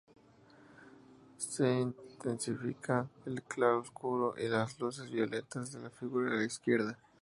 [1.37, 6.97] Se intensifica el claroscuro y las luces violentas de la figura de la izquierda.